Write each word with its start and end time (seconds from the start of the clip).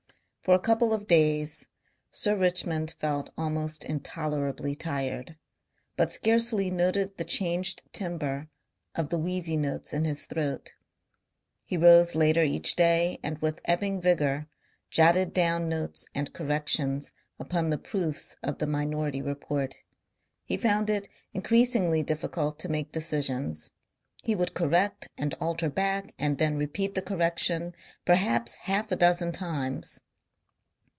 For 0.43 0.55
a 0.55 0.59
couple 0.59 0.91
of 0.91 1.05
days 1.05 1.67
Sir 2.09 2.35
Richmond 2.35 2.95
felt 2.97 3.29
almost 3.37 3.83
intolerably 3.85 4.73
tired, 4.73 5.37
but 5.95 6.11
scarcely 6.11 6.71
noted 6.71 7.15
the 7.17 7.23
changed 7.23 7.83
timbre 7.93 8.49
of 8.95 9.09
the 9.09 9.19
wheezy 9.19 9.55
notes 9.55 9.93
in 9.93 10.03
his 10.03 10.25
throat. 10.25 10.73
He 11.63 11.77
rose 11.77 12.15
later 12.15 12.41
each 12.41 12.75
day 12.75 13.19
and 13.21 13.37
with 13.37 13.61
ebbing 13.65 14.01
vigour, 14.01 14.47
jotted 14.89 15.31
down 15.31 15.69
notes 15.69 16.07
and 16.15 16.33
corrections 16.33 17.11
upon 17.39 17.69
the 17.69 17.77
proofs 17.77 18.35
of 18.41 18.57
the 18.57 18.65
Minority 18.65 19.21
Report. 19.21 19.75
He 20.43 20.57
found 20.57 20.89
it 20.89 21.07
increasingly 21.35 22.01
difficult 22.01 22.57
to 22.59 22.67
make 22.67 22.91
decisions; 22.91 23.73
he 24.23 24.33
would 24.33 24.55
correct 24.55 25.07
and 25.19 25.35
alter 25.39 25.69
back 25.69 26.15
and 26.17 26.39
then 26.39 26.57
repeat 26.57 26.95
the 26.95 27.03
correction, 27.03 27.75
perhaps 28.05 28.55
half 28.65 28.91
a 28.91 28.95
dozen 28.95 29.31
times. 29.31 29.99